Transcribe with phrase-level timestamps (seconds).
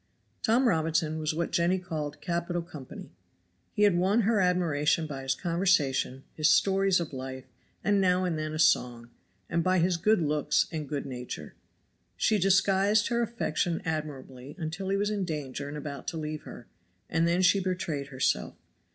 [0.41, 3.11] Tom Robinson was what Jenny called "capital company."
[3.71, 7.43] He had won her admiration by his conversation, his stories of life,
[7.83, 9.11] and now and then a song,
[9.47, 11.53] and by his good looks and good nature.
[12.17, 16.65] She disguised her affection admirably until he was in danger and about to leave her
[17.07, 18.55] and then she betrayed herself.